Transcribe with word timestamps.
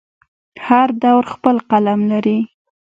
هر 0.67 0.89
دور 1.03 1.23
خپل 1.33 1.55
قلم 1.71 1.99
لري. 2.11 2.39